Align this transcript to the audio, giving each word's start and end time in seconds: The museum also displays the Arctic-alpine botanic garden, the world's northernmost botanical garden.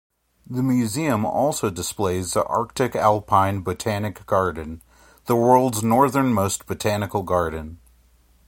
The 0.49 0.63
museum 0.63 1.27
also 1.27 1.69
displays 1.69 2.33
the 2.33 2.43
Arctic-alpine 2.45 3.61
botanic 3.61 4.25
garden, 4.25 4.81
the 5.27 5.35
world's 5.35 5.83
northernmost 5.83 6.65
botanical 6.65 7.21
garden. 7.21 7.77